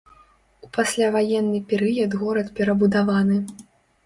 У 0.67 0.69
пасляваенны 0.77 1.59
перыяд 1.75 2.11
горад 2.23 2.47
перабудаваны. 2.61 3.39